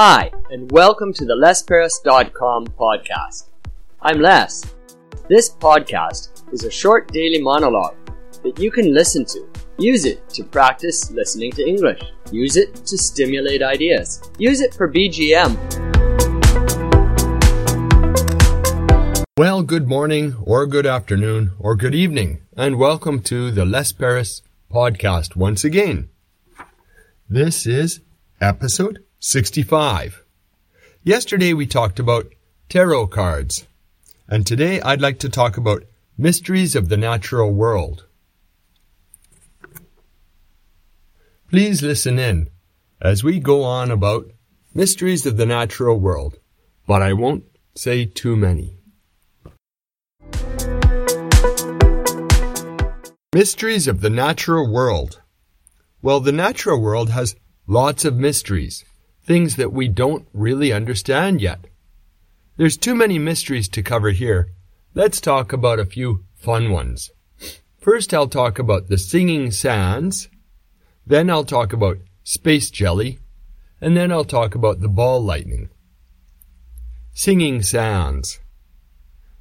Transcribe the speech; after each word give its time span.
Hi, 0.00 0.30
and 0.52 0.70
welcome 0.70 1.12
to 1.14 1.24
the 1.24 1.34
LesParis.com 1.34 2.68
podcast. 2.78 3.46
I'm 4.00 4.20
Les. 4.20 4.62
This 5.28 5.50
podcast 5.50 6.44
is 6.52 6.62
a 6.62 6.70
short 6.70 7.12
daily 7.12 7.42
monologue 7.42 7.96
that 8.44 8.60
you 8.60 8.70
can 8.70 8.94
listen 8.94 9.24
to. 9.24 9.44
Use 9.76 10.04
it 10.04 10.28
to 10.28 10.44
practice 10.44 11.10
listening 11.10 11.50
to 11.50 11.66
English. 11.66 12.00
Use 12.30 12.56
it 12.56 12.76
to 12.86 12.96
stimulate 12.96 13.60
ideas. 13.60 14.22
Use 14.38 14.60
it 14.60 14.72
for 14.72 14.88
BGM. 14.88 15.56
Well, 19.36 19.64
good 19.64 19.88
morning, 19.88 20.36
or 20.44 20.68
good 20.68 20.86
afternoon, 20.86 21.54
or 21.58 21.74
good 21.74 21.96
evening, 21.96 22.42
and 22.56 22.78
welcome 22.78 23.20
to 23.22 23.50
the 23.50 23.66
Les 23.66 23.90
Paris 23.90 24.42
podcast 24.72 25.34
once 25.34 25.64
again. 25.64 26.08
This 27.28 27.66
is 27.66 27.98
episode 28.40 29.02
65. 29.20 30.22
Yesterday 31.02 31.52
we 31.52 31.66
talked 31.66 31.98
about 31.98 32.32
tarot 32.68 33.08
cards, 33.08 33.66
and 34.28 34.46
today 34.46 34.80
I'd 34.80 35.00
like 35.00 35.18
to 35.18 35.28
talk 35.28 35.56
about 35.56 35.82
mysteries 36.16 36.76
of 36.76 36.88
the 36.88 36.96
natural 36.96 37.52
world. 37.52 38.06
Please 41.50 41.82
listen 41.82 42.20
in 42.20 42.48
as 43.02 43.24
we 43.24 43.40
go 43.40 43.64
on 43.64 43.90
about 43.90 44.30
mysteries 44.72 45.26
of 45.26 45.36
the 45.36 45.46
natural 45.46 45.98
world, 45.98 46.38
but 46.86 47.02
I 47.02 47.12
won't 47.12 47.42
say 47.74 48.04
too 48.04 48.36
many. 48.36 48.76
Mysteries 53.34 53.88
of 53.88 54.00
the 54.00 54.10
natural 54.10 54.72
world. 54.72 55.20
Well, 56.02 56.20
the 56.20 56.30
natural 56.30 56.80
world 56.80 57.10
has 57.10 57.34
lots 57.66 58.04
of 58.04 58.16
mysteries 58.16 58.84
things 59.28 59.56
that 59.56 59.74
we 59.74 59.86
don't 59.86 60.26
really 60.32 60.72
understand 60.72 61.42
yet. 61.42 61.66
There's 62.56 62.78
too 62.78 62.94
many 62.94 63.18
mysteries 63.18 63.68
to 63.68 63.82
cover 63.82 64.10
here. 64.10 64.48
Let's 64.94 65.20
talk 65.20 65.52
about 65.52 65.78
a 65.78 65.84
few 65.84 66.24
fun 66.34 66.72
ones. 66.72 67.10
First, 67.78 68.14
I'll 68.14 68.28
talk 68.28 68.58
about 68.58 68.88
the 68.88 68.96
singing 68.96 69.50
sands. 69.50 70.30
Then 71.06 71.28
I'll 71.28 71.44
talk 71.44 71.74
about 71.74 71.98
space 72.24 72.70
jelly. 72.70 73.18
And 73.82 73.94
then 73.94 74.10
I'll 74.10 74.24
talk 74.24 74.54
about 74.54 74.80
the 74.80 74.88
ball 74.88 75.22
lightning. 75.22 75.68
Singing 77.12 77.62
sands. 77.62 78.40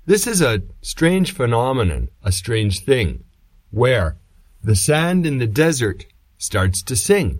This 0.06 0.28
is 0.28 0.42
a 0.42 0.64
strange 0.82 1.32
phenomenon, 1.32 2.10
a 2.22 2.34
strange 2.34 2.84
thing, 2.84 3.24
where 3.72 4.18
the 4.62 4.76
sand 4.76 5.26
in 5.26 5.38
the 5.38 5.48
desert 5.48 6.06
starts 6.38 6.84
to 6.84 6.98
sing. 6.98 7.40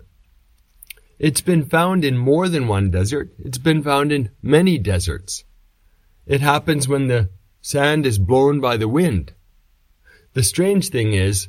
It's 1.18 1.40
been 1.40 1.64
found 1.64 2.04
in 2.04 2.16
more 2.16 2.48
than 2.48 2.68
one 2.68 2.90
desert. 2.90 3.34
It's 3.40 3.58
been 3.58 3.82
found 3.82 4.12
in 4.12 4.30
many 4.40 4.78
deserts. 4.78 5.44
It 6.26 6.40
happens 6.40 6.86
when 6.86 7.08
the 7.08 7.30
sand 7.60 8.06
is 8.06 8.18
blown 8.18 8.60
by 8.60 8.76
the 8.76 8.86
wind. 8.86 9.32
The 10.34 10.44
strange 10.44 10.90
thing 10.90 11.14
is, 11.14 11.48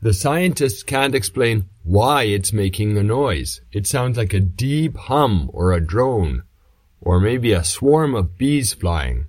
the 0.00 0.14
scientists 0.14 0.82
can't 0.82 1.14
explain 1.14 1.68
why 1.82 2.22
it's 2.22 2.54
making 2.54 2.94
the 2.94 3.02
noise. 3.02 3.60
It 3.70 3.86
sounds 3.86 4.16
like 4.16 4.32
a 4.32 4.40
deep 4.40 4.96
hum 4.96 5.50
or 5.52 5.72
a 5.72 5.84
drone, 5.84 6.44
or 7.02 7.20
maybe 7.20 7.52
a 7.52 7.64
swarm 7.64 8.14
of 8.14 8.38
bees 8.38 8.72
flying. 8.72 9.26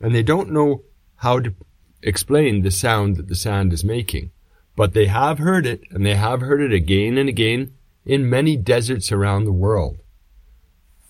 And 0.00 0.12
they 0.12 0.24
don't 0.24 0.50
know 0.50 0.82
how 1.16 1.38
to 1.38 1.54
explain 2.02 2.62
the 2.62 2.72
sound 2.72 3.14
that 3.16 3.28
the 3.28 3.36
sand 3.36 3.72
is 3.72 3.84
making. 3.84 4.32
But 4.74 4.92
they 4.92 5.06
have 5.06 5.38
heard 5.38 5.66
it, 5.66 5.82
and 5.90 6.04
they 6.04 6.16
have 6.16 6.40
heard 6.40 6.60
it 6.60 6.72
again 6.72 7.16
and 7.16 7.28
again 7.28 7.74
in 8.04 8.30
many 8.30 8.56
deserts 8.56 9.12
around 9.12 9.44
the 9.44 9.52
world. 9.52 9.98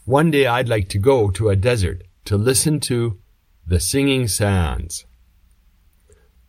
One 0.05 0.31
day 0.31 0.47
I'd 0.47 0.69
like 0.69 0.89
to 0.91 0.99
go 0.99 1.31
to 1.31 1.49
a 1.49 1.57
desert 1.57 2.03
to 2.25 2.37
listen 2.37 2.81
to 2.81 3.19
the 3.67 3.81
singing 3.81 4.27
sands. 4.29 5.07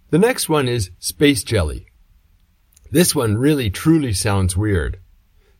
The 0.09 0.17
next 0.17 0.49
one 0.49 0.67
is 0.67 0.91
space 0.99 1.43
jelly. 1.43 1.87
This 2.91 3.15
one 3.15 3.37
really 3.37 3.69
truly 3.69 4.13
sounds 4.13 4.57
weird. 4.57 4.99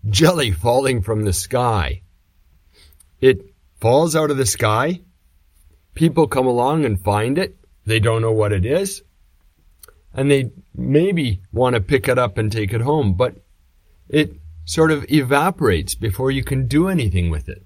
Jelly 0.10 0.52
falling 0.52 1.02
from 1.02 1.24
the 1.24 1.34
sky. 1.34 2.02
It 3.22 3.54
falls 3.80 4.16
out 4.16 4.32
of 4.32 4.38
the 4.38 4.46
sky. 4.46 5.02
People 5.94 6.28
come 6.28 6.48
along 6.48 6.84
and 6.84 7.00
find 7.00 7.38
it. 7.38 7.56
They 7.86 8.00
don't 8.00 8.22
know 8.22 8.32
what 8.32 8.52
it 8.52 8.66
is. 8.66 9.04
And 10.14 10.30
they 10.30 10.52
maybe 10.76 11.42
want 11.54 11.76
to 11.76 11.82
pick 11.82 12.08
it 12.08 12.18
up 12.18 12.38
and 12.38 12.52
take 12.52 12.74
it 12.74 12.82
home, 12.82 13.14
but 13.14 13.36
it 14.10 14.41
sort 14.66 14.92
of 14.92 15.06
evaporates 15.12 15.96
before 15.96 16.32
you 16.32 16.44
can 16.44 16.68
do 16.68 16.88
anything 16.88 17.30
with 17.30 17.50
it. 17.50 17.66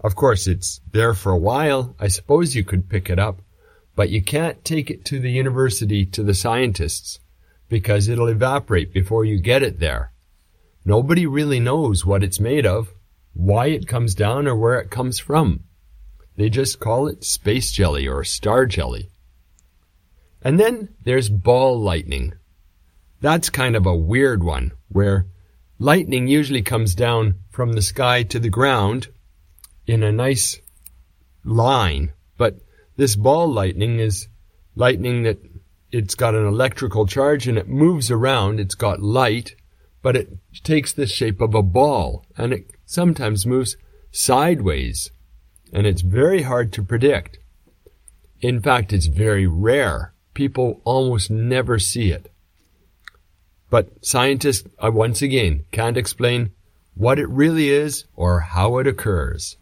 Of 0.00 0.16
course, 0.16 0.46
it's 0.46 0.80
there 0.90 1.14
for 1.14 1.32
a 1.32 1.38
while. 1.38 1.94
I 1.98 2.08
suppose 2.08 2.56
you 2.56 2.64
could 2.64 2.88
pick 2.88 3.08
it 3.08 3.18
up, 3.18 3.40
but 3.94 4.10
you 4.10 4.22
can't 4.22 4.64
take 4.64 4.90
it 4.90 5.04
to 5.06 5.20
the 5.20 5.30
university 5.30 6.04
to 6.06 6.22
the 6.22 6.34
scientists 6.34 7.20
because 7.68 8.08
it'll 8.08 8.28
evaporate 8.28 8.92
before 8.92 9.24
you 9.24 9.38
get 9.38 9.62
it 9.62 9.78
there. 9.78 10.12
Nobody 10.84 11.26
really 11.26 11.60
knows 11.60 12.04
what 12.04 12.24
it's 12.24 12.40
made 12.40 12.66
of, 12.66 12.92
why 13.34 13.66
it 13.66 13.86
comes 13.86 14.14
down, 14.14 14.48
or 14.48 14.56
where 14.56 14.80
it 14.80 14.90
comes 14.90 15.18
from. 15.18 15.60
They 16.36 16.48
just 16.48 16.80
call 16.80 17.06
it 17.06 17.24
space 17.24 17.70
jelly 17.70 18.08
or 18.08 18.24
star 18.24 18.66
jelly. 18.66 19.10
And 20.42 20.58
then 20.58 20.88
there's 21.04 21.28
ball 21.28 21.80
lightning. 21.80 22.34
That's 23.20 23.50
kind 23.50 23.76
of 23.76 23.86
a 23.86 23.94
weird 23.94 24.42
one 24.42 24.72
where 24.88 25.26
Lightning 25.82 26.28
usually 26.28 26.62
comes 26.62 26.94
down 26.94 27.40
from 27.50 27.72
the 27.72 27.82
sky 27.82 28.22
to 28.22 28.38
the 28.38 28.48
ground 28.48 29.08
in 29.84 30.04
a 30.04 30.12
nice 30.12 30.60
line, 31.44 32.12
but 32.38 32.60
this 32.96 33.16
ball 33.16 33.52
lightning 33.52 33.98
is 33.98 34.28
lightning 34.76 35.24
that 35.24 35.40
it's 35.90 36.14
got 36.14 36.36
an 36.36 36.46
electrical 36.46 37.04
charge 37.04 37.48
and 37.48 37.58
it 37.58 37.66
moves 37.66 38.12
around. 38.12 38.60
It's 38.60 38.76
got 38.76 39.02
light, 39.02 39.56
but 40.02 40.14
it 40.14 40.28
takes 40.62 40.92
the 40.92 41.04
shape 41.04 41.40
of 41.40 41.52
a 41.52 41.64
ball 41.64 42.26
and 42.36 42.52
it 42.52 42.70
sometimes 42.86 43.44
moves 43.44 43.76
sideways 44.12 45.10
and 45.72 45.84
it's 45.84 46.02
very 46.02 46.42
hard 46.42 46.72
to 46.74 46.84
predict. 46.84 47.40
In 48.40 48.62
fact, 48.62 48.92
it's 48.92 49.06
very 49.06 49.48
rare. 49.48 50.14
People 50.32 50.80
almost 50.84 51.28
never 51.28 51.80
see 51.80 52.12
it. 52.12 52.31
But 53.72 54.04
scientists, 54.04 54.68
once 54.82 55.22
again, 55.22 55.64
can't 55.72 55.96
explain 55.96 56.50
what 56.92 57.18
it 57.18 57.26
really 57.30 57.70
is 57.70 58.04
or 58.14 58.40
how 58.40 58.76
it 58.76 58.86
occurs. 58.86 59.56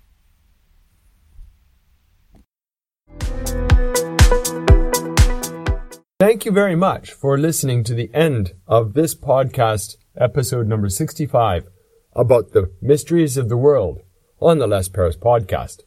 Thank 6.18 6.44
you 6.44 6.50
very 6.50 6.74
much 6.74 7.12
for 7.12 7.38
listening 7.38 7.84
to 7.84 7.94
the 7.94 8.10
end 8.12 8.54
of 8.66 8.94
this 8.94 9.14
podcast, 9.14 9.94
episode 10.16 10.66
number 10.66 10.88
65, 10.88 11.68
about 12.12 12.50
the 12.50 12.72
mysteries 12.82 13.36
of 13.36 13.48
the 13.48 13.56
world 13.56 14.00
on 14.40 14.58
the 14.58 14.66
Les 14.66 14.88
Paris 14.88 15.16
podcast. 15.16 15.82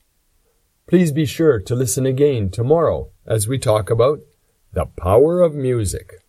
Please 0.88 1.12
be 1.12 1.26
sure 1.26 1.60
to 1.60 1.76
listen 1.76 2.06
again 2.06 2.50
tomorrow 2.50 3.12
as 3.26 3.50
we 3.50 3.60
talk 3.60 3.90
about 3.90 4.20
the 4.72 4.86
power 4.86 5.42
of 5.42 5.54
music. 5.54 6.23